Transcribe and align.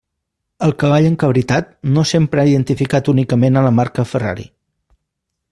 El 0.67 0.71
cavall 0.83 1.09
encabritat 1.09 1.69
no 1.97 2.05
sempre 2.13 2.43
ha 2.43 2.47
identificat 2.53 3.13
únicament 3.15 3.61
a 3.61 3.65
la 3.69 3.75
marca 3.83 4.07
Ferrari. 4.15 4.49